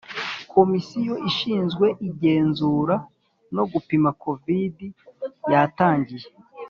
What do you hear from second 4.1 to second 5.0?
covide